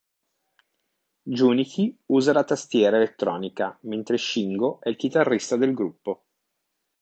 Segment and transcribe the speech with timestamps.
[1.35, 6.23] Junichi usa la tastiera elettronica mentre Shingo è il chitarrista del gruppo.